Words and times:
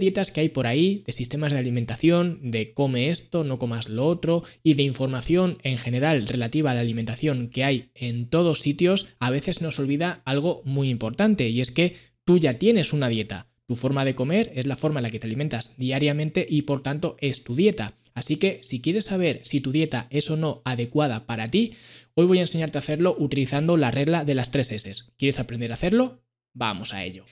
dietas 0.00 0.32
que 0.32 0.40
hay 0.40 0.48
por 0.48 0.66
ahí, 0.66 1.04
de 1.06 1.12
sistemas 1.12 1.52
de 1.52 1.58
alimentación, 1.58 2.50
de 2.50 2.74
come 2.74 3.10
esto, 3.10 3.44
no 3.44 3.58
comas 3.58 3.88
lo 3.88 4.06
otro, 4.06 4.42
y 4.64 4.74
de 4.74 4.82
información 4.82 5.58
en 5.62 5.78
general 5.78 6.26
relativa 6.26 6.72
a 6.72 6.74
la 6.74 6.80
alimentación 6.80 7.48
que 7.48 7.62
hay 7.62 7.90
en 7.94 8.26
todos 8.26 8.60
sitios, 8.60 9.06
a 9.20 9.30
veces 9.30 9.62
nos 9.62 9.78
olvida 9.78 10.22
algo 10.24 10.62
muy 10.64 10.90
importante, 10.90 11.48
y 11.48 11.60
es 11.60 11.70
que 11.70 11.94
tú 12.24 12.38
ya 12.38 12.58
tienes 12.58 12.92
una 12.92 13.08
dieta. 13.08 13.46
Tu 13.66 13.76
forma 13.76 14.04
de 14.04 14.16
comer 14.16 14.50
es 14.56 14.66
la 14.66 14.76
forma 14.76 14.98
en 14.98 15.04
la 15.04 15.10
que 15.10 15.20
te 15.20 15.28
alimentas 15.28 15.76
diariamente 15.78 16.44
y 16.50 16.62
por 16.62 16.82
tanto 16.82 17.16
es 17.20 17.44
tu 17.44 17.54
dieta. 17.54 17.94
Así 18.14 18.36
que 18.36 18.58
si 18.62 18.80
quieres 18.80 19.04
saber 19.04 19.40
si 19.44 19.60
tu 19.60 19.70
dieta 19.70 20.08
es 20.10 20.28
o 20.28 20.36
no 20.36 20.60
adecuada 20.64 21.26
para 21.26 21.50
ti, 21.50 21.74
hoy 22.14 22.26
voy 22.26 22.38
a 22.38 22.42
enseñarte 22.42 22.78
a 22.78 22.80
hacerlo 22.80 23.14
utilizando 23.18 23.76
la 23.76 23.92
regla 23.92 24.24
de 24.24 24.34
las 24.34 24.50
tres 24.50 24.72
S. 24.72 25.04
¿Quieres 25.16 25.38
aprender 25.38 25.70
a 25.70 25.74
hacerlo? 25.74 26.20
Vamos 26.54 26.92
a 26.92 27.04
ello. 27.04 27.24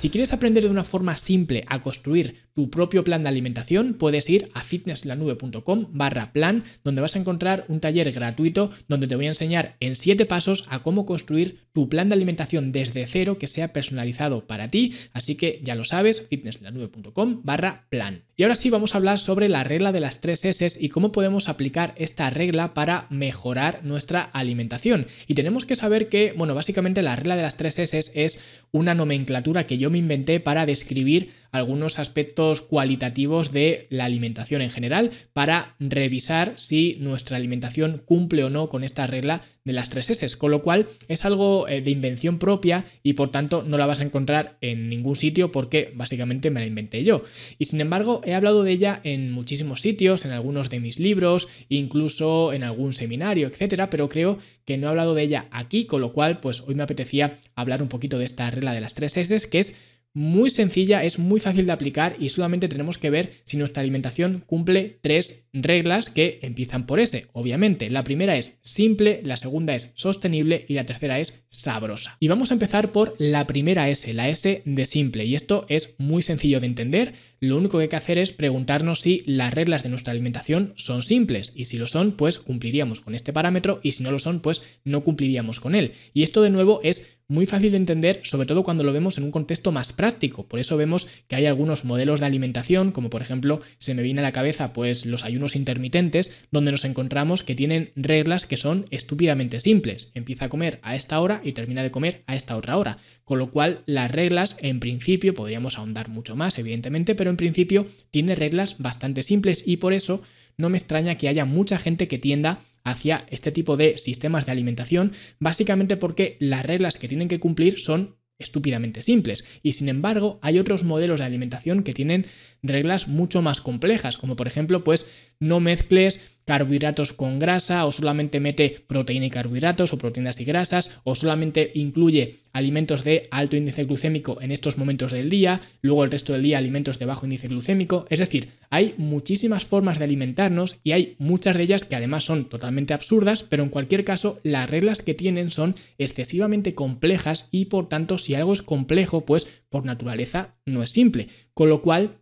Si 0.00 0.08
quieres 0.08 0.32
aprender 0.32 0.64
de 0.64 0.70
una 0.70 0.82
forma 0.82 1.18
simple 1.18 1.62
a 1.66 1.80
construir 1.80 2.36
tu 2.54 2.70
propio 2.70 3.04
plan 3.04 3.22
de 3.22 3.28
alimentación, 3.28 3.92
puedes 3.92 4.30
ir 4.30 4.48
a 4.54 4.62
fitnesslanube.com 4.62 5.88
barra 5.90 6.32
plan, 6.32 6.64
donde 6.82 7.02
vas 7.02 7.16
a 7.16 7.18
encontrar 7.18 7.66
un 7.68 7.80
taller 7.80 8.10
gratuito 8.10 8.70
donde 8.88 9.06
te 9.06 9.16
voy 9.16 9.26
a 9.26 9.28
enseñar 9.28 9.76
en 9.78 9.96
7 9.96 10.24
pasos 10.24 10.64
a 10.70 10.82
cómo 10.82 11.04
construir 11.04 11.58
tu 11.74 11.90
plan 11.90 12.08
de 12.08 12.14
alimentación 12.14 12.72
desde 12.72 13.06
cero 13.06 13.38
que 13.38 13.46
sea 13.46 13.74
personalizado 13.74 14.46
para 14.46 14.68
ti. 14.68 14.94
Así 15.12 15.34
que 15.34 15.60
ya 15.62 15.74
lo 15.74 15.84
sabes, 15.84 16.26
fitnesslanube.com 16.28 17.42
barra 17.44 17.86
plan. 17.90 18.22
Y 18.36 18.42
ahora 18.42 18.54
sí 18.54 18.70
vamos 18.70 18.94
a 18.94 18.98
hablar 18.98 19.18
sobre 19.18 19.50
la 19.50 19.64
regla 19.64 19.92
de 19.92 20.00
las 20.00 20.22
3 20.22 20.46
S 20.46 20.78
y 20.80 20.88
cómo 20.88 21.12
podemos 21.12 21.50
aplicar 21.50 21.92
esta 21.96 22.30
regla 22.30 22.72
para 22.72 23.06
mejorar 23.10 23.84
nuestra 23.84 24.22
alimentación. 24.22 25.06
Y 25.26 25.34
tenemos 25.34 25.66
que 25.66 25.76
saber 25.76 26.08
que, 26.08 26.32
bueno, 26.34 26.54
básicamente 26.54 27.02
la 27.02 27.16
regla 27.16 27.36
de 27.36 27.42
las 27.42 27.58
3 27.58 27.78
S 27.80 28.12
es 28.14 28.38
una 28.72 28.94
nomenclatura 28.94 29.66
que 29.66 29.76
yo 29.76 29.89
me 29.90 29.98
inventé 29.98 30.40
para 30.40 30.66
describir 30.66 31.30
algunos 31.52 31.98
aspectos 31.98 32.62
cualitativos 32.62 33.52
de 33.52 33.86
la 33.90 34.04
alimentación 34.04 34.62
en 34.62 34.70
general 34.70 35.10
para 35.32 35.74
revisar 35.80 36.54
si 36.56 36.96
nuestra 37.00 37.36
alimentación 37.36 38.02
cumple 38.04 38.44
o 38.44 38.50
no 38.50 38.68
con 38.68 38.84
esta 38.84 39.06
regla 39.06 39.42
de 39.64 39.72
las 39.74 39.90
tres 39.90 40.08
S, 40.08 40.38
con 40.38 40.50
lo 40.50 40.62
cual 40.62 40.88
es 41.08 41.24
algo 41.24 41.68
eh, 41.68 41.82
de 41.82 41.90
invención 41.90 42.38
propia 42.38 42.86
y 43.02 43.12
por 43.12 43.30
tanto 43.30 43.62
no 43.62 43.76
la 43.76 43.86
vas 43.86 44.00
a 44.00 44.04
encontrar 44.04 44.56
en 44.62 44.88
ningún 44.88 45.16
sitio 45.16 45.52
porque 45.52 45.92
básicamente 45.94 46.50
me 46.50 46.60
la 46.60 46.66
inventé 46.66 47.04
yo. 47.04 47.22
Y 47.58 47.66
sin 47.66 47.80
embargo 47.80 48.22
he 48.24 48.34
hablado 48.34 48.62
de 48.62 48.72
ella 48.72 49.00
en 49.04 49.32
muchísimos 49.32 49.82
sitios, 49.82 50.24
en 50.24 50.32
algunos 50.32 50.70
de 50.70 50.80
mis 50.80 50.98
libros, 50.98 51.48
incluso 51.68 52.52
en 52.52 52.62
algún 52.62 52.94
seminario, 52.94 53.48
etcétera, 53.48 53.90
pero 53.90 54.08
creo 54.08 54.38
que 54.64 54.78
no 54.78 54.86
he 54.86 54.90
hablado 54.90 55.14
de 55.14 55.22
ella 55.22 55.46
aquí, 55.50 55.84
con 55.84 56.00
lo 56.00 56.12
cual 56.12 56.40
pues 56.40 56.62
hoy 56.62 56.74
me 56.74 56.82
apetecía 56.82 57.38
hablar 57.54 57.82
un 57.82 57.88
poquito 57.88 58.18
de 58.18 58.24
esta 58.24 58.50
regla 58.50 58.72
de 58.72 58.80
las 58.80 58.94
tres 58.94 59.16
S, 59.16 59.50
que 59.50 59.58
es 59.58 59.74
muy 60.12 60.50
sencilla, 60.50 61.04
es 61.04 61.18
muy 61.18 61.40
fácil 61.40 61.66
de 61.66 61.72
aplicar 61.72 62.16
y 62.18 62.30
solamente 62.30 62.68
tenemos 62.68 62.98
que 62.98 63.10
ver 63.10 63.32
si 63.44 63.56
nuestra 63.56 63.82
alimentación 63.82 64.42
cumple 64.46 64.98
tres 65.02 65.48
reglas 65.52 66.10
que 66.10 66.40
empiezan 66.42 66.86
por 66.86 67.00
S. 67.00 67.26
Obviamente, 67.32 67.90
la 67.90 68.04
primera 68.04 68.36
es 68.36 68.58
simple, 68.62 69.20
la 69.24 69.36
segunda 69.36 69.74
es 69.74 69.92
sostenible 69.94 70.64
y 70.68 70.74
la 70.74 70.86
tercera 70.86 71.20
es 71.20 71.44
sabrosa. 71.48 72.16
Y 72.20 72.28
vamos 72.28 72.50
a 72.50 72.54
empezar 72.54 72.92
por 72.92 73.14
la 73.18 73.46
primera 73.46 73.88
S, 73.88 74.12
la 74.12 74.28
S 74.28 74.62
de 74.64 74.86
simple. 74.86 75.24
Y 75.24 75.34
esto 75.34 75.66
es 75.68 75.94
muy 75.98 76.22
sencillo 76.22 76.60
de 76.60 76.66
entender. 76.66 77.14
Lo 77.38 77.56
único 77.56 77.78
que 77.78 77.84
hay 77.84 77.88
que 77.88 77.96
hacer 77.96 78.18
es 78.18 78.32
preguntarnos 78.32 79.00
si 79.00 79.22
las 79.26 79.54
reglas 79.54 79.82
de 79.82 79.88
nuestra 79.88 80.12
alimentación 80.12 80.74
son 80.76 81.02
simples. 81.02 81.52
Y 81.54 81.66
si 81.66 81.78
lo 81.78 81.86
son, 81.86 82.12
pues 82.12 82.38
cumpliríamos 82.38 83.00
con 83.00 83.14
este 83.14 83.32
parámetro 83.32 83.80
y 83.82 83.92
si 83.92 84.02
no 84.02 84.10
lo 84.10 84.18
son, 84.18 84.40
pues 84.40 84.62
no 84.84 85.02
cumpliríamos 85.04 85.60
con 85.60 85.74
él. 85.74 85.92
Y 86.12 86.22
esto 86.22 86.42
de 86.42 86.50
nuevo 86.50 86.80
es 86.82 87.19
muy 87.30 87.46
fácil 87.46 87.70
de 87.70 87.76
entender, 87.76 88.20
sobre 88.24 88.46
todo 88.46 88.64
cuando 88.64 88.84
lo 88.84 88.92
vemos 88.92 89.16
en 89.16 89.24
un 89.24 89.30
contexto 89.30 89.72
más 89.72 89.92
práctico. 89.92 90.46
Por 90.46 90.58
eso 90.60 90.76
vemos 90.76 91.06
que 91.28 91.36
hay 91.36 91.46
algunos 91.46 91.84
modelos 91.84 92.20
de 92.20 92.26
alimentación, 92.26 92.90
como 92.90 93.08
por 93.08 93.22
ejemplo 93.22 93.60
se 93.78 93.94
me 93.94 94.02
viene 94.02 94.20
a 94.20 94.24
la 94.24 94.32
cabeza 94.32 94.72
pues 94.72 95.06
los 95.06 95.24
ayunos 95.24 95.56
intermitentes, 95.56 96.30
donde 96.50 96.72
nos 96.72 96.84
encontramos 96.84 97.42
que 97.42 97.54
tienen 97.54 97.92
reglas 97.94 98.46
que 98.46 98.56
son 98.56 98.84
estúpidamente 98.90 99.60
simples. 99.60 100.10
Empieza 100.14 100.46
a 100.46 100.48
comer 100.48 100.80
a 100.82 100.96
esta 100.96 101.20
hora 101.20 101.40
y 101.44 101.52
termina 101.52 101.82
de 101.82 101.92
comer 101.92 102.24
a 102.26 102.34
esta 102.34 102.56
otra 102.56 102.76
hora. 102.76 102.98
Con 103.24 103.38
lo 103.38 103.50
cual 103.50 103.82
las 103.86 104.10
reglas 104.10 104.56
en 104.58 104.80
principio, 104.80 105.32
podríamos 105.32 105.78
ahondar 105.78 106.08
mucho 106.08 106.34
más 106.34 106.58
evidentemente, 106.58 107.14
pero 107.14 107.30
en 107.30 107.36
principio 107.36 107.86
tiene 108.10 108.34
reglas 108.34 108.76
bastante 108.78 109.22
simples 109.22 109.62
y 109.64 109.76
por 109.76 109.92
eso 109.92 110.22
no 110.56 110.68
me 110.68 110.78
extraña 110.78 111.14
que 111.16 111.28
haya 111.28 111.44
mucha 111.44 111.78
gente 111.78 112.08
que 112.08 112.18
tienda 112.18 112.60
hacia 112.84 113.26
este 113.30 113.52
tipo 113.52 113.76
de 113.76 113.98
sistemas 113.98 114.46
de 114.46 114.52
alimentación, 114.52 115.12
básicamente 115.38 115.96
porque 115.96 116.36
las 116.40 116.64
reglas 116.64 116.96
que 116.96 117.08
tienen 117.08 117.28
que 117.28 117.40
cumplir 117.40 117.80
son 117.80 118.16
estúpidamente 118.40 119.02
simples. 119.02 119.44
Y 119.62 119.72
sin 119.72 119.88
embargo, 119.88 120.38
hay 120.42 120.58
otros 120.58 120.82
modelos 120.82 121.20
de 121.20 121.26
alimentación 121.26 121.82
que 121.84 121.94
tienen 121.94 122.26
reglas 122.62 123.06
mucho 123.06 123.42
más 123.42 123.60
complejas, 123.60 124.16
como 124.16 124.34
por 124.34 124.46
ejemplo, 124.46 124.82
pues 124.82 125.06
no 125.38 125.60
mezcles 125.60 126.20
carbohidratos 126.44 127.12
con 127.12 127.38
grasa 127.38 127.84
o 127.86 127.92
solamente 127.92 128.40
mete 128.40 128.84
proteína 128.86 129.26
y 129.26 129.30
carbohidratos 129.30 129.92
o 129.92 129.98
proteínas 129.98 130.40
y 130.40 130.44
grasas 130.44 131.00
o 131.04 131.14
solamente 131.14 131.70
incluye 131.74 132.40
alimentos 132.52 133.04
de 133.04 133.28
alto 133.30 133.56
índice 133.56 133.84
glucémico 133.84 134.40
en 134.40 134.50
estos 134.50 134.76
momentos 134.76 135.12
del 135.12 135.30
día, 135.30 135.60
luego 135.82 136.04
el 136.04 136.10
resto 136.10 136.32
del 136.32 136.42
día 136.42 136.58
alimentos 136.58 136.98
de 136.98 137.06
bajo 137.06 137.26
índice 137.26 137.48
glucémico, 137.48 138.06
es 138.10 138.18
decir, 138.18 138.50
hay 138.70 138.94
muchísimas 138.98 139.64
formas 139.64 139.98
de 139.98 140.04
alimentarnos 140.04 140.78
y 140.82 140.92
hay 140.92 141.14
muchas 141.18 141.56
de 141.56 141.62
ellas 141.62 141.84
que 141.84 141.96
además 141.96 142.24
son 142.24 142.48
totalmente 142.48 142.94
absurdas, 142.94 143.42
pero 143.42 143.62
en 143.62 143.68
cualquier 143.68 144.04
caso 144.04 144.40
las 144.42 144.68
reglas 144.68 145.02
que 145.02 145.14
tienen 145.14 145.50
son 145.50 145.76
excesivamente 145.98 146.74
complejas 146.74 147.48
y 147.50 147.66
por 147.66 147.88
tanto 147.88 148.18
si 148.18 148.34
algo 148.34 148.52
es 148.52 148.62
complejo, 148.62 149.24
pues 149.24 149.46
por 149.68 149.84
naturaleza 149.84 150.56
no 150.66 150.82
es 150.82 150.90
simple, 150.90 151.28
con 151.54 151.68
lo 151.68 151.82
cual 151.82 152.16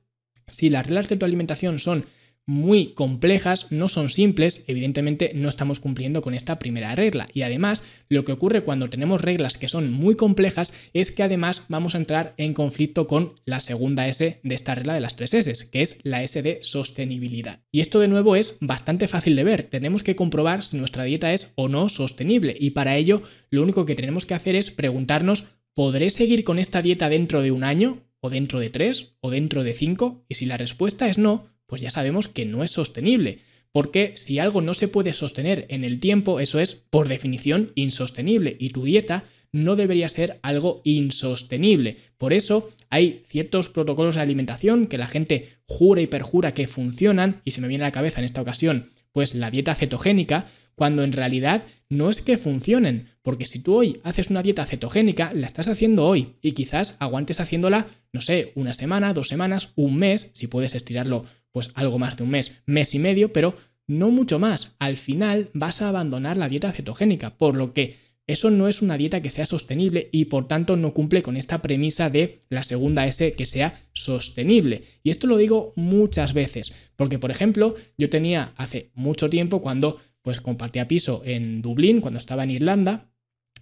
si 0.46 0.68
las 0.68 0.86
reglas 0.86 1.08
de 1.08 1.16
tu 1.16 1.24
alimentación 1.24 1.78
son 1.78 2.06
muy 2.48 2.94
complejas, 2.94 3.66
no 3.69 3.91
son 3.91 4.09
simples, 4.09 4.64
evidentemente 4.69 5.32
no 5.34 5.50
estamos 5.50 5.81
cumpliendo 5.81 6.22
con 6.22 6.32
esta 6.32 6.59
primera 6.59 6.97
regla. 6.97 7.28
Y 7.34 7.42
además, 7.42 7.84
lo 8.09 8.25
que 8.25 8.32
ocurre 8.32 8.62
cuando 8.62 8.88
tenemos 8.88 9.20
reglas 9.20 9.59
que 9.59 9.69
son 9.69 9.92
muy 9.92 10.14
complejas 10.14 10.72
es 10.94 11.12
que 11.12 11.22
además 11.22 11.64
vamos 11.69 11.94
a 11.94 11.98
entrar 11.98 12.32
en 12.38 12.54
conflicto 12.54 13.06
con 13.06 13.34
la 13.44 13.60
segunda 13.60 14.08
S 14.08 14.41
de 14.42 14.54
esta 14.54 14.75
regla 14.75 14.94
de 14.94 15.00
las 15.00 15.14
tres 15.14 15.34
S, 15.34 15.69
que 15.70 15.82
es 15.82 15.98
la 16.04 16.22
S 16.22 16.41
de 16.41 16.60
sostenibilidad. 16.62 17.60
Y 17.70 17.81
esto 17.81 18.00
de 18.00 18.08
nuevo 18.08 18.34
es 18.34 18.56
bastante 18.60 19.08
fácil 19.08 19.37
de 19.37 19.44
ver. 19.44 19.64
Tenemos 19.64 20.03
que 20.03 20.16
comprobar 20.16 20.64
si 20.64 20.78
nuestra 20.78 21.04
dieta 21.04 21.34
es 21.34 21.53
o 21.54 21.69
no 21.69 21.91
sostenible. 21.91 22.56
Y 22.58 22.70
para 22.70 22.97
ello, 22.97 23.22
lo 23.50 23.62
único 23.62 23.84
que 23.84 23.94
tenemos 23.94 24.25
que 24.25 24.32
hacer 24.32 24.56
es 24.56 24.70
preguntarnos, 24.70 25.44
¿podré 25.75 26.08
seguir 26.08 26.44
con 26.44 26.58
esta 26.58 26.81
dieta 26.81 27.10
dentro 27.10 27.42
de 27.42 27.53
un 27.53 27.62
año? 27.62 27.98
¿O 28.20 28.31
dentro 28.31 28.58
de 28.58 28.70
tres? 28.70 29.12
¿O 29.20 29.31
dentro 29.31 29.64
de 29.64 29.75
cinco? 29.75 30.25
Y 30.28 30.34
si 30.34 30.47
la 30.47 30.56
respuesta 30.56 31.08
es 31.08 31.19
no, 31.19 31.47
pues 31.68 31.82
ya 31.82 31.90
sabemos 31.90 32.26
que 32.26 32.46
no 32.46 32.64
es 32.64 32.72
sostenible. 32.72 33.40
Porque 33.70 34.14
si 34.16 34.38
algo 34.38 34.62
no 34.62 34.74
se 34.74 34.88
puede 34.88 35.12
sostener 35.12 35.66
en 35.68 35.84
el 35.84 36.00
tiempo, 36.00 36.40
eso 36.40 36.58
es 36.58 36.74
por 36.74 37.06
definición 37.06 37.70
insostenible 37.74 38.56
y 38.58 38.70
tu 38.70 38.82
dieta 38.82 39.24
no 39.52 39.76
debería 39.76 40.08
ser 40.08 40.40
algo 40.42 40.80
insostenible. 40.84 41.98
Por 42.16 42.32
eso 42.32 42.70
hay 42.88 43.24
ciertos 43.28 43.68
protocolos 43.68 44.16
de 44.16 44.22
alimentación 44.22 44.86
que 44.86 44.98
la 44.98 45.06
gente 45.06 45.50
jura 45.66 46.00
y 46.00 46.06
perjura 46.06 46.54
que 46.54 46.66
funcionan 46.66 47.42
y 47.44 47.50
se 47.50 47.60
me 47.60 47.68
viene 47.68 47.84
a 47.84 47.88
la 47.88 47.92
cabeza 47.92 48.20
en 48.20 48.24
esta 48.24 48.40
ocasión 48.40 48.90
pues 49.18 49.34
la 49.34 49.50
dieta 49.50 49.74
cetogénica, 49.74 50.46
cuando 50.74 51.02
en 51.02 51.12
realidad 51.12 51.64
no 51.88 52.08
es 52.08 52.20
que 52.20 52.38
funcionen, 52.38 53.08
porque 53.22 53.46
si 53.46 53.60
tú 53.60 53.74
hoy 53.74 54.00
haces 54.04 54.30
una 54.30 54.44
dieta 54.44 54.64
cetogénica, 54.64 55.32
la 55.34 55.46
estás 55.48 55.66
haciendo 55.66 56.06
hoy 56.06 56.34
y 56.40 56.52
quizás 56.52 56.94
aguantes 57.00 57.40
haciéndola, 57.40 57.88
no 58.12 58.20
sé, 58.20 58.52
una 58.54 58.74
semana, 58.74 59.12
dos 59.14 59.26
semanas, 59.26 59.72
un 59.74 59.96
mes, 59.96 60.30
si 60.34 60.46
puedes 60.46 60.76
estirarlo 60.76 61.24
pues 61.53 61.70
algo 61.75 61.99
más 61.99 62.17
de 62.17 62.25
un 62.25 62.31
mes, 62.31 62.52
mes 62.67 62.94
y 62.94 62.99
medio, 62.99 63.32
pero 63.32 63.56
no 63.87 64.11
mucho 64.11 64.38
más. 64.38 64.75
Al 64.78 64.96
final 64.96 65.50
vas 65.55 65.82
a 65.82 65.88
abandonar 65.88 66.37
la 66.37 66.49
dieta 66.49 66.72
cetogénica, 66.72 67.37
por 67.37 67.56
lo 67.56 67.72
que 67.72 67.96
eso 68.28 68.50
no 68.50 68.69
es 68.69 68.82
una 68.82 68.99
dieta 68.99 69.22
que 69.22 69.31
sea 69.31 69.46
sostenible 69.46 70.11
y 70.12 70.26
por 70.26 70.46
tanto 70.46 70.76
no 70.76 70.93
cumple 70.93 71.22
con 71.22 71.38
esta 71.38 71.62
premisa 71.62 72.11
de 72.11 72.40
la 72.50 72.62
segunda 72.62 73.06
S 73.06 73.32
que 73.32 73.46
sea 73.46 73.82
sostenible. 73.94 74.82
Y 75.02 75.08
esto 75.08 75.26
lo 75.26 75.38
digo 75.38 75.72
muchas 75.76 76.34
veces, 76.34 76.75
porque 76.94 77.19
por 77.19 77.31
ejemplo 77.31 77.75
yo 77.96 78.11
tenía 78.11 78.52
hace 78.56 78.90
mucho 78.94 79.31
tiempo 79.31 79.62
cuando 79.62 79.99
pues 80.20 80.43
compartía 80.43 80.87
piso 80.87 81.22
en 81.25 81.62
Dublín, 81.62 82.02
cuando 82.02 82.19
estaba 82.19 82.44
en 82.44 82.50
Irlanda, 82.50 83.11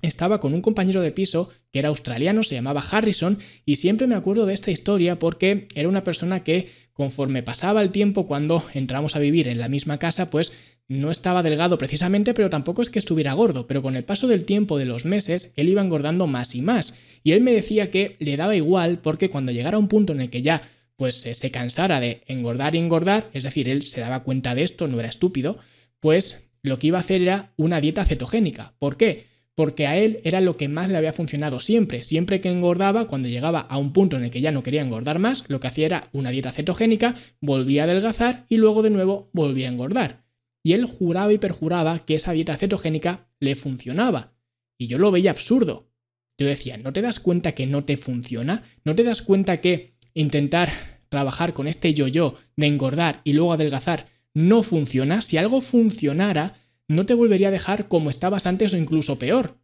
estaba 0.07 0.41
con 0.41 0.55
un 0.55 0.63
compañero 0.63 1.03
de 1.03 1.13
piso 1.13 1.51
que 1.73 1.79
era 1.79 1.89
australiano, 1.89 2.45
se 2.45 2.55
llamaba 2.55 2.85
Harrison, 2.89 3.39
y 3.65 3.77
siempre 3.77 4.07
me 4.07 4.15
acuerdo 4.15 4.47
de 4.47 4.55
esta 4.55 4.71
historia 4.71 5.19
porque 5.19 5.69
era 5.75 5.89
una 5.89 6.05
persona 6.05 6.43
que 6.43 6.69
conforme 6.93 7.43
pasaba 7.43 7.83
el 7.83 7.91
tiempo 7.91 8.27
cuando 8.27 8.65
entramos 8.75 9.17
a 9.17 9.19
vivir 9.19 9.49
en 9.49 9.59
la 9.59 9.69
misma 9.69 9.99
casa, 9.99 10.31
pues 10.31 10.53
no 10.89 11.11
estaba 11.11 11.43
delgado 11.43 11.79
precisamente, 11.79 12.33
pero 12.33 12.49
tampoco 12.49 12.81
es 12.81 12.91
que 12.91 12.99
estuviera 12.99 13.35
gordo, 13.35 13.67
pero 13.67 13.83
con 13.83 13.97
el 13.97 14.05
paso 14.05 14.29
del 14.29 14.45
tiempo 14.45 14.79
de 14.79 14.87
los 14.87 15.05
meses, 15.05 15.53
él 15.57 15.69
iba 15.69 15.83
engordando 15.83 16.27
más 16.27 16.55
y 16.55 16.63
más. 16.63 16.95
Y 17.23 17.33
él 17.33 17.41
me 17.41 17.53
decía 17.53 17.91
que 17.91 18.17
le 18.21 18.37
daba 18.37 18.57
igual 18.57 19.01
porque 19.01 19.29
cuando 19.29 19.53
llegara 19.53 19.79
un 19.79 19.89
punto 19.89 20.13
en 20.13 20.21
el 20.23 20.31
que 20.31 20.43
ya 20.43 20.63
pues 20.97 21.27
eh, 21.27 21.35
se 21.35 21.51
cansara 21.51 22.01
de 22.01 22.23
engordar 22.27 22.75
y 22.75 22.79
engordar, 22.79 23.29
es 23.33 23.45
decir, 23.45 23.69
él 23.69 23.83
se 23.83 24.01
daba 24.01 24.23
cuenta 24.23 24.55
de 24.55 24.63
esto, 24.63 24.89
no 24.89 24.99
era 24.99 25.09
estúpido, 25.09 25.59
pues 26.01 26.45
lo 26.63 26.79
que 26.79 26.89
iba 26.89 26.99
a 26.99 27.03
hacer 27.03 27.23
era 27.23 27.53
una 27.57 27.81
dieta 27.81 28.05
cetogénica. 28.05 28.75
¿Por 28.79 28.97
qué? 28.97 29.27
Porque 29.57 29.87
a 29.87 29.97
él 29.97 30.21
era 30.23 30.43
lo 30.43 30.59
que 30.59 30.69
más 30.69 30.91
le 30.91 30.99
había 30.99 31.15
funcionado 31.15 31.61
siempre. 31.61 32.03
Siempre 32.03 32.43
que 32.43 32.51
engordaba, 32.51 33.09
cuando 33.09 33.29
llegaba 33.29 33.61
a 33.61 33.79
un 33.79 33.95
punto 33.95 34.17
en 34.17 34.25
el 34.25 34.31
que 34.31 34.43
ya 34.43 34.53
no 34.53 34.63
quería 34.63 34.83
engordar 34.83 35.19
más, 35.19 35.45
lo 35.49 35.61
que 35.61 35.67
hacía 35.67 35.87
era 35.87 36.11
una 36.13 36.31
dieta 36.31 36.53
cetogénica, 36.53 37.15
volvía 37.41 37.83
a 37.83 37.85
adelgazar 37.87 38.45
y 38.51 38.59
luego 38.59 38.83
de 38.83 38.91
nuevo 38.91 39.31
volvía 39.33 39.69
a 39.69 39.73
engordar. 39.73 40.27
Y 40.63 40.75
él 40.75 40.85
juraba 40.85 41.33
y 41.33 41.39
perjuraba 41.39 42.05
que 42.05 42.17
esa 42.17 42.33
dieta 42.33 42.57
cetogénica 42.57 43.31
le 43.41 43.57
funcionaba. 43.57 44.35
Y 44.79 44.89
yo 44.89 44.99
lo 44.99 45.11
veía 45.11 45.31
absurdo. 45.31 45.91
Yo 46.39 46.47
decía, 46.47 46.77
¿no 46.77 46.93
te 46.93 47.01
das 47.01 47.19
cuenta 47.19 47.53
que 47.53 47.67
no 47.67 47.85
te 47.85 47.97
funciona? 47.97 48.63
¿No 48.85 48.95
te 48.95 49.05
das 49.05 49.23
cuenta 49.23 49.63
que 49.63 49.95
intentar 50.13 50.71
trabajar 51.09 51.55
con 51.55 51.67
este 51.67 51.95
yo-yo 51.95 52.35
de 52.57 52.67
engordar 52.67 53.23
y 53.25 53.33
luego 53.33 53.55
adelgazar 53.55 54.09
no 54.35 54.63
funciona? 54.63 55.23
Si 55.23 55.39
algo 55.39 55.63
funcionara, 55.63 56.55
no 56.89 57.07
te 57.07 57.15
volvería 57.15 57.49
a 57.49 57.53
dejar 57.53 57.89
como 57.89 58.11
estabas 58.11 58.47
antes 58.47 58.73
o 58.73 58.77
incluso 58.77 59.19
peor. 59.19 59.59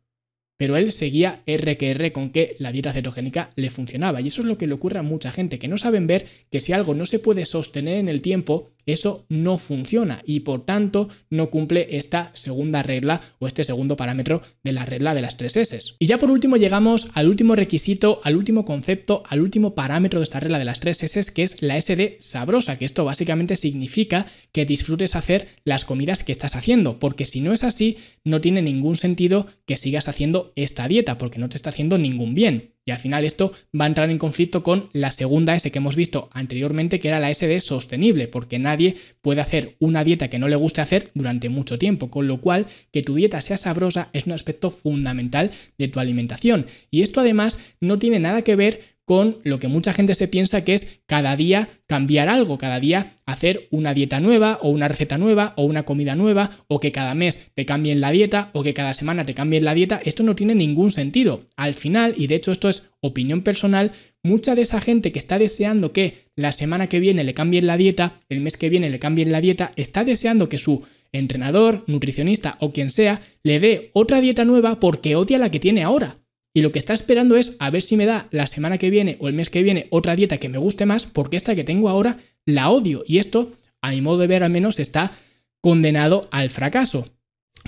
Pero 0.57 0.77
él 0.77 0.93
seguía 0.93 1.43
R 1.47 1.77
que 1.77 1.91
R 1.91 2.13
con 2.13 2.31
que 2.31 2.57
la 2.59 2.73
dieta 2.73 2.93
cetogénica 2.93 3.51
le 3.57 3.71
funcionaba. 3.71 4.21
Y 4.21 4.29
eso 4.29 4.43
es 4.43 4.47
lo 4.47 4.59
que 4.59 4.67
le 4.67 4.75
ocurre 4.75 4.99
a 4.99 5.03
mucha 5.03 5.33
gente, 5.33 5.59
que 5.59 5.69
no 5.69 5.79
saben 5.79 6.07
ver 6.07 6.27
que 6.51 6.61
si 6.61 6.73
algo 6.73 6.95
no 6.95 7.07
se 7.07 7.19
puede 7.19 7.47
sostener 7.47 7.99
en 7.99 8.09
el 8.09 8.23
tiempo, 8.23 8.71
eso 8.87 9.27
no 9.29 9.59
funciona 9.59 10.23
y 10.25 10.41
por 10.41 10.65
tanto 10.65 11.09
no 11.31 11.51
cumple 11.51 11.97
esta 11.97 12.31
segunda 12.35 12.83
regla 12.83 13.21
o 13.39 13.47
este 13.47 13.65
segundo 13.65 13.97
parámetro 13.97 14.43
de 14.63 14.73
la 14.73 14.85
regla 14.85 15.15
de 15.15 15.23
las 15.23 15.37
tres 15.37 15.57
S. 15.57 15.79
Y 15.99 16.07
ya 16.07 16.19
por 16.19 16.31
último 16.31 16.57
llegamos 16.57 17.09
al 17.15 17.29
último 17.29 17.57
requisito, 17.57 18.21
al 18.25 18.37
último 18.37 18.65
concepto, 18.65 19.23
al 19.29 19.41
último 19.41 19.75
parámetro 19.75 20.21
de 20.21 20.25
esta 20.25 20.41
regla 20.41 20.59
de 20.59 20.65
las 20.65 20.81
tres 20.81 21.03
S, 21.03 21.33
que 21.33 21.43
es 21.43 21.63
la 21.63 21.77
S 21.77 21.95
de 21.97 22.17
sabrosa, 22.21 22.79
que 22.79 22.85
esto 22.85 23.05
básicamente 23.05 23.57
significa 23.57 24.27
que 24.53 24.65
disfrutes 24.65 25.17
hacer 25.17 25.49
las 25.65 25.85
comidas 25.85 26.23
que 26.23 26.33
estás 26.33 26.57
haciendo, 26.57 26.99
porque 26.99 27.27
si 27.27 27.41
no 27.41 27.53
es 27.53 27.65
así, 27.65 27.99
no 28.25 28.41
tiene 28.41 28.63
ningún 28.63 28.97
sentido 28.97 29.47
que 29.67 29.77
sigas 29.77 30.09
haciendo 30.09 30.53
esta 30.57 30.89
dieta, 30.89 31.19
porque 31.19 31.39
no 31.39 31.49
te 31.49 31.57
está 31.57 31.71
haciendo 31.71 31.99
ningún 31.99 32.35
bien. 32.35 32.72
Y 32.85 32.91
al 32.91 32.99
final 32.99 33.25
esto 33.25 33.53
va 33.79 33.85
a 33.85 33.89
entrar 33.89 34.11
en 34.11 34.19
conflicto 34.19 34.63
con 34.63 34.91
la 34.93 35.13
segunda 35.13 35.55
S 35.55 35.71
que 35.71 35.79
hemos 35.79 35.95
visto 35.95 36.29
anteriormente, 36.33 36.99
que 36.99 37.09
era 37.09 37.21
la 37.21 37.31
S 37.31 37.47
de 37.47 37.61
sostenible, 37.61 38.27
porque 38.27 38.59
nadie 38.59 38.97
puede 39.21 39.41
hacer 39.41 39.77
una 39.79 40.03
dieta 40.03 40.29
que 40.29 40.41
no 40.41 40.49
le 40.49 40.57
guste 40.57 40.81
hacer 40.81 41.11
durante 41.15 41.49
mucho 41.49 41.79
tiempo, 41.79 42.11
con 42.11 42.27
lo 42.27 42.41
cual 42.41 42.67
que 42.91 43.03
tu 43.03 43.15
dieta 43.15 43.41
sea 43.41 43.57
sabrosa 43.57 44.09
es 44.13 44.27
un 44.27 44.33
aspecto 44.33 44.71
fundamental 44.71 45.53
de 45.79 45.89
tu 45.89 46.01
alimentación. 46.01 46.67
Y 46.91 47.03
esto 47.03 47.21
además 47.21 47.59
no 47.81 47.99
tiene 47.99 48.19
nada 48.19 48.43
que 48.43 48.57
ver 48.57 48.92
con 49.13 49.37
lo 49.45 49.59
que 49.59 49.69
mucha 49.69 49.93
gente 49.93 50.15
se 50.15 50.27
piensa 50.27 50.65
que 50.65 50.73
es 50.73 51.03
cada 51.05 51.37
día 51.37 51.69
cambiar 51.87 52.31
algo, 52.31 52.57
cada 52.57 52.81
día 52.81 53.19
hacer 53.27 53.69
una 53.71 53.93
dieta 53.93 54.21
nueva 54.21 54.59
o 54.63 54.71
una 54.71 54.89
receta 54.89 55.19
nueva 55.19 55.53
o 55.59 55.67
una 55.67 55.83
comida 55.83 56.17
nueva 56.17 56.65
o 56.67 56.81
que 56.81 56.93
cada 56.93 57.15
mes 57.15 57.51
te 57.55 57.67
cambien 57.67 58.01
la 58.01 58.11
dieta 58.11 58.49
o 58.55 58.63
que 58.63 58.73
cada 58.73 58.95
semana 58.95 59.27
te 59.27 59.35
cambien 59.35 59.67
la 59.67 59.75
dieta, 59.75 60.01
esto 60.03 60.23
no 60.23 60.35
tiene 60.35 60.55
ningún 60.55 60.91
sentido. 60.91 61.43
Al 61.57 61.75
final, 61.75 62.15
y 62.17 62.27
de 62.27 62.37
hecho 62.37 62.53
esto 62.53 62.71
es 62.71 62.85
opinión 63.03 63.43
personal, 63.43 63.93
mucha 64.23 64.55
de 64.55 64.63
esa 64.63 64.81
gente 64.81 65.13
que 65.13 65.19
está 65.19 65.39
deseando 65.39 65.93
que 65.93 66.29
la 66.35 66.53
semana 66.53 66.87
que 66.87 66.99
viene 66.99 67.23
le 67.23 67.35
cambien 67.35 67.67
la 67.67 67.77
dieta, 67.77 68.15
el 68.31 68.41
mes 68.41 68.57
que 68.57 68.71
viene 68.71 68.89
le 68.89 68.99
cambien 68.99 69.31
la 69.31 69.43
dieta, 69.43 69.73
está 69.77 70.05
deseando 70.05 70.49
que 70.49 70.57
su 70.57 70.85
entrenador, 71.13 71.85
nutricionista 71.87 72.57
o 72.61 72.73
quien 72.73 72.91
sea 72.91 73.21
le 73.43 73.61
dé 73.61 73.91
otra 73.93 74.23
dieta 74.23 74.47
nueva 74.47 74.81
porque 74.81 75.17
odia 75.17 75.37
la 75.37 75.51
que 75.51 75.61
tiene 75.61 75.83
ahora. 75.83 76.22
Y 76.55 76.61
lo 76.63 76.71
que 76.71 76.79
está 76.79 76.93
esperando 76.93 77.37
es 77.37 77.57
a 77.59 77.71
ver 77.71 77.83
si 77.83 77.97
me 77.97 78.07
da 78.07 78.29
la 78.31 78.47
semana 78.47 78.79
que 78.79 78.91
viene 78.91 79.17
o 79.21 79.29
el 79.29 79.35
mes 79.35 79.51
que 79.51 79.63
viene 79.63 79.87
otra 79.91 80.17
dieta 80.17 80.39
que 80.39 80.49
me 80.49 80.59
guste 80.59 80.87
más, 80.87 81.07
porque 81.07 81.37
esta 81.37 81.55
que 81.55 81.65
tengo 81.65 81.89
ahora 81.89 82.19
la 82.45 82.71
odio. 82.71 83.05
Y 83.07 83.19
esto, 83.19 83.53
a 83.81 83.91
mi 83.91 84.01
modo 84.01 84.19
de 84.19 84.27
ver 84.27 84.43
al 84.43 84.51
menos, 84.51 84.79
está 84.79 85.13
condenado 85.61 86.29
al 86.31 86.51
fracaso. 86.51 87.09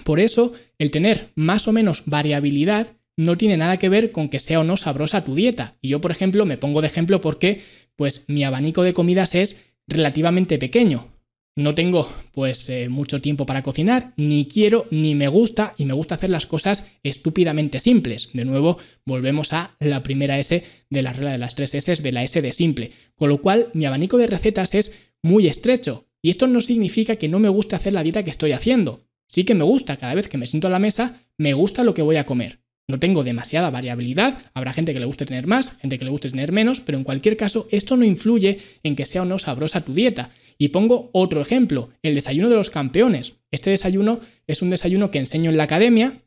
Por 0.05 0.21
eso, 0.21 0.53
el 0.79 0.91
tener 0.91 1.31
más 1.35 1.67
o 1.69 1.73
menos 1.73 2.03
variabilidad 2.07 2.89
no 3.17 3.37
tiene 3.39 3.57
nada 3.57 3.79
que 3.79 3.89
ver 3.89 4.11
con 4.11 4.29
que 4.29 4.41
sea 4.41 4.61
o 4.61 4.65
no 4.65 4.77
sabrosa 4.77 5.25
tu 5.25 5.35
dieta. 5.35 5.75
Y 5.81 5.89
yo, 5.89 6.01
por 6.01 6.11
ejemplo, 6.11 6.45
me 6.45 6.59
pongo 6.59 6.81
de 6.81 6.89
ejemplo 6.89 7.21
porque 7.21 7.63
pues 7.97 8.25
mi 8.27 8.43
abanico 8.45 8.83
de 8.83 8.93
comidas 8.93 9.35
es 9.35 9.57
relativamente 9.87 10.59
pequeño 10.59 11.14
no 11.57 11.75
tengo 11.75 12.09
pues 12.33 12.69
eh, 12.69 12.89
mucho 12.89 13.21
tiempo 13.21 13.47
para 13.47 13.63
cocinar, 13.63 14.13
ni 14.17 14.47
quiero, 14.47 14.87
ni 14.91 15.15
me 15.15 15.29
gusta, 15.29 15.73
y 15.77 15.85
me 15.85 15.95
gusta 15.95 16.17
hacer 16.17 16.31
las 16.31 16.47
cosas 16.47 16.85
estúpidamente 17.03 17.79
simples. 17.81 18.31
De 18.33 18.45
nuevo, 18.45 18.79
volvemos 19.05 19.53
a 19.53 19.77
la 19.79 20.03
primera 20.03 20.39
S 20.39 20.65
de 20.91 21.03
la 21.03 21.13
regla 21.13 21.33
de 21.33 21.39
las 21.39 21.55
tres 21.55 21.75
S 21.75 22.03
de 22.03 22.13
la 22.13 22.25
S 22.25 22.41
de 22.43 22.53
simple. 22.53 22.91
Con 23.15 23.29
lo 23.29 23.41
cual, 23.41 23.69
mi 23.73 23.87
abanico 23.87 24.19
de 24.19 24.27
recetas 24.27 24.75
es 24.75 24.99
muy 25.23 25.47
estrecho. 25.47 26.07
Y 26.21 26.31
esto 26.31 26.47
no 26.47 26.61
significa 26.61 27.17
que 27.17 27.29
no 27.29 27.39
me 27.39 27.49
guste 27.49 27.77
hacer 27.77 27.93
la 27.93 28.03
dieta 28.03 28.25
que 28.25 28.31
estoy 28.31 28.53
haciendo. 28.53 29.05
Sí 29.29 29.45
que 29.45 29.55
me 29.55 29.65
gusta, 29.65 29.97
cada 29.97 30.15
vez 30.15 30.29
que 30.29 30.39
me 30.39 30.47
siento 30.47 30.69
a 30.69 30.71
la 30.71 30.79
mesa, 30.79 31.21
me 31.39 31.55
gusta 31.55 31.85
lo 31.85 31.95
que 31.95 32.03
voy 32.03 32.17
a 32.17 32.27
comer. 32.27 32.64
No 32.87 33.01
tengo 33.01 33.25
demasiada 33.25 33.71
variabilidad, 33.71 34.51
habrá 34.53 34.75
gente 34.75 34.93
que 34.93 35.01
le 35.01 35.07
guste 35.07 35.25
tener 35.25 35.47
más, 35.47 35.73
gente 35.81 35.99
que 35.99 36.05
le 36.05 36.11
guste 36.11 36.29
tener 36.29 36.53
menos, 36.53 36.81
pero 36.81 36.99
en 36.99 37.05
cualquier 37.05 37.37
caso 37.37 37.67
esto 37.71 37.97
no 37.97 38.05
influye 38.05 38.59
en 38.83 38.95
que 38.95 39.07
sea 39.07 39.23
o 39.23 39.25
no 39.25 39.39
sabrosa 39.39 39.81
tu 39.85 39.95
dieta. 39.95 40.31
Y 40.59 40.69
pongo 40.69 41.09
otro 41.13 41.41
ejemplo, 41.41 41.91
el 42.03 42.15
desayuno 42.15 42.49
de 42.51 42.57
los 42.57 42.71
campeones. 42.71 43.35
Este 43.51 43.71
desayuno 43.71 44.21
es 44.47 44.61
un 44.61 44.71
desayuno 44.71 45.11
que 45.11 45.19
enseño 45.19 45.51
en 45.51 45.57
la 45.57 45.65
academia 45.65 46.21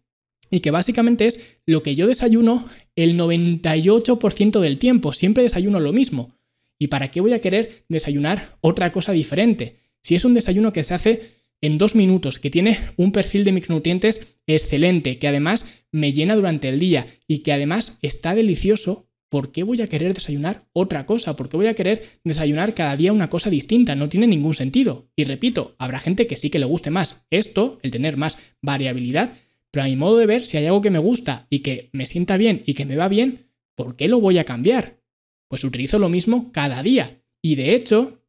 y 0.50 0.62
que 0.62 0.72
básicamente 0.72 1.28
es 1.28 1.40
lo 1.66 1.84
que 1.84 1.96
yo 1.96 2.08
desayuno 2.08 2.68
el 2.96 3.18
98% 3.18 4.60
del 4.60 4.80
tiempo, 4.80 5.14
siempre 5.14 5.44
desayuno 5.44 5.80
lo 5.80 5.94
mismo. 5.94 6.36
¿Y 6.80 6.88
para 6.88 7.12
qué 7.12 7.22
voy 7.22 7.34
a 7.34 7.42
querer 7.42 7.84
desayunar 7.88 8.58
otra 8.62 8.92
cosa 8.92 9.12
diferente? 9.12 9.78
Si 10.02 10.16
es 10.16 10.26
un 10.26 10.34
desayuno 10.34 10.74
que 10.74 10.84
se 10.84 10.94
hace 10.94 11.38
en 11.62 11.78
dos 11.78 11.96
minutos, 11.96 12.40
que 12.40 12.50
tiene 12.50 12.80
un 12.98 13.12
perfil 13.12 13.44
de 13.44 13.52
micronutrientes 13.52 14.36
excelente, 14.46 15.18
que 15.18 15.28
además 15.28 15.66
me 15.98 16.14
llena 16.14 16.36
durante 16.36 16.70
el 16.70 16.80
día 16.80 17.08
y 17.28 17.40
que 17.40 17.52
además 17.52 17.98
está 18.02 18.36
delicioso, 18.36 19.10
¿por 19.30 19.52
qué 19.52 19.64
voy 19.64 19.82
a 19.82 19.88
querer 19.88 20.14
desayunar 20.14 20.68
otra 20.74 21.06
cosa? 21.06 21.36
¿Por 21.36 21.50
qué 21.50 21.58
voy 21.58 21.68
a 21.68 21.74
querer 21.74 22.20
desayunar 22.24 22.74
cada 22.74 22.96
día 22.96 23.12
una 23.12 23.30
cosa 23.30 23.50
distinta? 23.50 23.96
No 23.96 24.08
tiene 24.08 24.28
ningún 24.28 24.54
sentido. 24.54 25.10
Y 25.16 25.24
repito, 25.24 25.76
habrá 25.80 26.00
gente 26.00 26.28
que 26.28 26.38
sí 26.38 26.50
que 26.50 26.60
le 26.60 26.66
guste 26.66 26.92
más 26.92 27.26
esto, 27.30 27.80
el 27.82 27.92
tener 27.92 28.16
más 28.16 28.38
variabilidad, 28.62 29.34
pero 29.72 29.86
a 29.86 29.88
mi 29.88 29.96
modo 29.96 30.18
de 30.18 30.28
ver, 30.28 30.46
si 30.46 30.58
hay 30.58 30.66
algo 30.66 30.82
que 30.82 30.92
me 30.92 31.00
gusta 31.00 31.48
y 31.50 31.60
que 31.60 31.90
me 31.94 32.06
sienta 32.06 32.38
bien 32.38 32.64
y 32.66 32.74
que 32.74 32.86
me 32.86 32.96
va 32.96 33.08
bien, 33.08 33.48
¿por 33.76 33.96
qué 33.96 34.08
lo 34.08 34.22
voy 34.22 34.38
a 34.38 34.46
cambiar? 34.46 35.02
Pues 35.50 35.64
utilizo 35.64 36.00
lo 36.00 36.10
mismo 36.10 36.52
cada 36.52 36.84
día. 36.84 37.22
Y 37.42 37.56
de 37.56 37.76
hecho, 37.76 38.22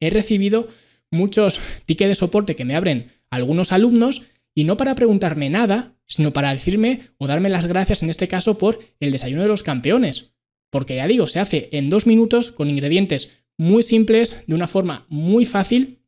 he 0.00 0.10
recibido 0.10 0.68
muchos 1.10 1.60
tickets 1.86 2.08
de 2.08 2.14
soporte 2.16 2.56
que 2.56 2.64
me 2.64 2.74
abren 2.74 3.12
algunos 3.30 3.72
alumnos 3.72 4.22
y 4.54 4.64
no 4.64 4.76
para 4.76 4.94
preguntarme 4.94 5.50
nada, 5.50 5.96
sino 6.06 6.32
para 6.32 6.54
decirme 6.54 7.10
o 7.18 7.26
darme 7.26 7.50
las 7.50 7.66
gracias 7.66 8.02
en 8.02 8.10
este 8.10 8.28
caso 8.28 8.56
por 8.58 8.78
el 9.00 9.12
desayuno 9.12 9.42
de 9.42 9.48
los 9.48 9.62
campeones. 9.62 10.32
Porque 10.70 10.96
ya 10.96 11.06
digo, 11.06 11.26
se 11.26 11.40
hace 11.40 11.68
en 11.72 11.90
dos 11.90 12.06
minutos 12.06 12.50
con 12.50 12.70
ingredientes 12.70 13.30
muy 13.56 13.82
simples, 13.82 14.36
de 14.46 14.54
una 14.54 14.68
forma 14.68 15.06
muy 15.08 15.46
fácil 15.46 16.02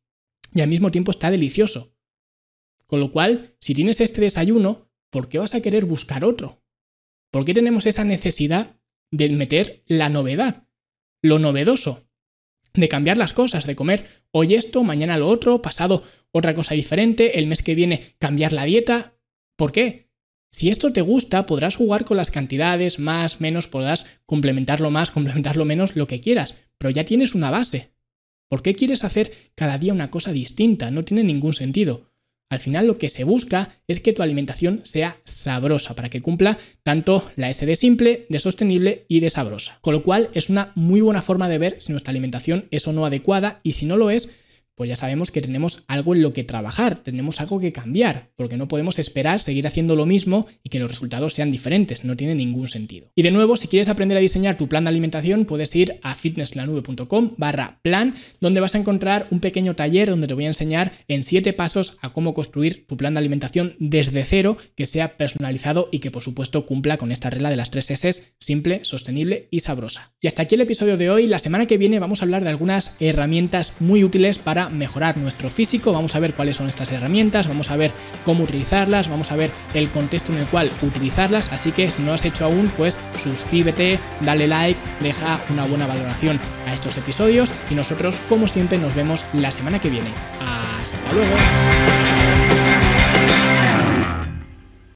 y 0.54 0.60
al 0.60 0.68
mismo 0.68 0.90
tiempo 0.90 1.10
está 1.10 1.30
delicioso. 1.30 1.94
Con 2.86 3.00
lo 3.00 3.10
cual, 3.10 3.54
si 3.60 3.74
tienes 3.74 4.00
este 4.00 4.20
desayuno, 4.20 4.90
¿por 5.10 5.28
qué 5.28 5.38
vas 5.38 5.54
a 5.54 5.60
querer 5.60 5.84
buscar 5.84 6.24
otro? 6.24 6.62
¿Por 7.30 7.44
qué 7.44 7.54
tenemos 7.54 7.86
esa 7.86 8.04
necesidad 8.04 8.76
de 9.10 9.28
meter 9.30 9.82
la 9.86 10.08
novedad? 10.08 10.68
Lo 11.22 11.38
novedoso 11.38 12.05
de 12.76 12.88
cambiar 12.88 13.18
las 13.18 13.32
cosas, 13.32 13.66
de 13.66 13.76
comer 13.76 14.06
hoy 14.30 14.54
esto, 14.54 14.84
mañana 14.84 15.18
lo 15.18 15.28
otro, 15.28 15.62
pasado 15.62 16.02
otra 16.30 16.54
cosa 16.54 16.74
diferente, 16.74 17.38
el 17.38 17.46
mes 17.46 17.62
que 17.62 17.74
viene 17.74 18.14
cambiar 18.18 18.52
la 18.52 18.64
dieta. 18.64 19.14
¿Por 19.56 19.72
qué? 19.72 20.10
Si 20.50 20.68
esto 20.68 20.92
te 20.92 21.00
gusta, 21.00 21.46
podrás 21.46 21.76
jugar 21.76 22.04
con 22.04 22.16
las 22.16 22.30
cantidades, 22.30 22.98
más, 22.98 23.40
menos, 23.40 23.68
podrás 23.68 24.06
complementarlo 24.26 24.90
más, 24.90 25.10
complementarlo 25.12 25.64
menos, 25.64 25.96
lo 25.96 26.06
que 26.06 26.20
quieras, 26.20 26.56
pero 26.78 26.90
ya 26.90 27.04
tienes 27.04 27.34
una 27.34 27.50
base. 27.50 27.92
¿Por 28.48 28.62
qué 28.62 28.74
quieres 28.74 29.02
hacer 29.02 29.32
cada 29.54 29.78
día 29.78 29.92
una 29.92 30.10
cosa 30.10 30.32
distinta? 30.32 30.90
No 30.90 31.04
tiene 31.04 31.24
ningún 31.24 31.52
sentido. 31.52 32.12
Al 32.48 32.60
final 32.60 32.86
lo 32.86 32.96
que 32.96 33.08
se 33.08 33.24
busca 33.24 33.76
es 33.88 33.98
que 33.98 34.12
tu 34.12 34.22
alimentación 34.22 34.80
sea 34.84 35.16
sabrosa 35.24 35.94
para 35.96 36.10
que 36.10 36.20
cumpla 36.20 36.58
tanto 36.84 37.28
la 37.34 37.50
S 37.50 37.66
de 37.66 37.74
simple, 37.74 38.24
de 38.28 38.38
sostenible 38.38 39.04
y 39.08 39.18
de 39.18 39.30
sabrosa. 39.30 39.78
Con 39.80 39.94
lo 39.94 40.04
cual 40.04 40.30
es 40.32 40.48
una 40.48 40.70
muy 40.76 41.00
buena 41.00 41.22
forma 41.22 41.48
de 41.48 41.58
ver 41.58 41.76
si 41.80 41.90
nuestra 41.90 42.10
alimentación 42.10 42.66
es 42.70 42.86
o 42.86 42.92
no 42.92 43.04
adecuada 43.04 43.60
y 43.64 43.72
si 43.72 43.84
no 43.84 43.96
lo 43.96 44.10
es, 44.10 44.30
pues 44.76 44.88
ya 44.88 44.96
sabemos 44.96 45.30
que 45.30 45.40
tenemos 45.40 45.82
algo 45.88 46.14
en 46.14 46.22
lo 46.22 46.32
que 46.32 46.44
trabajar, 46.44 46.98
tenemos 46.98 47.40
algo 47.40 47.58
que 47.58 47.72
cambiar, 47.72 48.30
porque 48.36 48.56
no 48.56 48.68
podemos 48.68 48.98
esperar 48.98 49.40
seguir 49.40 49.66
haciendo 49.66 49.96
lo 49.96 50.06
mismo 50.06 50.46
y 50.62 50.68
que 50.68 50.78
los 50.78 50.90
resultados 50.90 51.32
sean 51.32 51.50
diferentes, 51.50 52.04
no 52.04 52.16
tiene 52.16 52.34
ningún 52.34 52.68
sentido. 52.68 53.08
Y 53.14 53.22
de 53.22 53.30
nuevo, 53.30 53.56
si 53.56 53.68
quieres 53.68 53.88
aprender 53.88 54.18
a 54.18 54.20
diseñar 54.20 54.56
tu 54.58 54.68
plan 54.68 54.84
de 54.84 54.90
alimentación, 54.90 55.46
puedes 55.46 55.74
ir 55.74 55.98
a 56.02 56.14
fitnesslanube.com 56.14 57.32
barra 57.38 57.80
plan, 57.82 58.14
donde 58.40 58.60
vas 58.60 58.74
a 58.74 58.78
encontrar 58.78 59.26
un 59.30 59.40
pequeño 59.40 59.74
taller 59.74 60.10
donde 60.10 60.26
te 60.26 60.34
voy 60.34 60.44
a 60.44 60.48
enseñar 60.48 60.92
en 61.08 61.22
7 61.22 61.54
pasos 61.54 61.96
a 62.02 62.12
cómo 62.12 62.34
construir 62.34 62.86
tu 62.86 62.96
plan 62.96 63.14
de 63.14 63.18
alimentación 63.18 63.74
desde 63.78 64.24
cero, 64.24 64.58
que 64.74 64.86
sea 64.86 65.16
personalizado 65.16 65.88
y 65.90 66.00
que 66.00 66.10
por 66.10 66.22
supuesto 66.22 66.66
cumpla 66.66 66.98
con 66.98 67.12
esta 67.12 67.30
regla 67.30 67.48
de 67.50 67.56
las 67.56 67.70
3 67.70 67.90
S, 67.92 68.34
simple, 68.38 68.80
sostenible 68.84 69.48
y 69.50 69.60
sabrosa. 69.60 70.12
Y 70.20 70.26
hasta 70.26 70.42
aquí 70.42 70.54
el 70.54 70.60
episodio 70.60 70.98
de 70.98 71.08
hoy, 71.08 71.26
la 71.26 71.38
semana 71.38 71.66
que 71.66 71.78
viene 71.78 71.98
vamos 71.98 72.20
a 72.20 72.24
hablar 72.24 72.44
de 72.44 72.50
algunas 72.50 72.96
herramientas 73.00 73.72
muy 73.80 74.04
útiles 74.04 74.38
mejorar 74.70 75.16
nuestro 75.16 75.50
físico. 75.50 75.92
Vamos 75.92 76.14
a 76.14 76.20
ver 76.20 76.34
cuáles 76.34 76.56
son 76.56 76.68
estas 76.68 76.92
herramientas, 76.92 77.48
vamos 77.48 77.70
a 77.70 77.76
ver 77.76 77.92
cómo 78.24 78.44
utilizarlas, 78.44 79.08
vamos 79.08 79.32
a 79.32 79.36
ver 79.36 79.50
el 79.74 79.90
contexto 79.90 80.32
en 80.32 80.38
el 80.38 80.46
cual 80.46 80.70
utilizarlas. 80.82 81.52
Así 81.52 81.72
que 81.72 81.90
si 81.90 82.02
no 82.02 82.08
lo 82.08 82.14
has 82.14 82.24
hecho 82.24 82.44
aún, 82.44 82.70
pues 82.76 82.98
suscríbete, 83.16 83.98
dale 84.20 84.46
like, 84.46 84.78
deja 85.00 85.40
una 85.50 85.66
buena 85.66 85.86
valoración 85.86 86.40
a 86.66 86.74
estos 86.74 86.96
episodios 86.96 87.52
y 87.70 87.74
nosotros, 87.74 88.20
como 88.28 88.48
siempre, 88.48 88.78
nos 88.78 88.94
vemos 88.94 89.24
la 89.32 89.52
semana 89.52 89.80
que 89.80 89.90
viene. 89.90 90.10
Hasta 90.40 91.12
luego. 91.12 92.05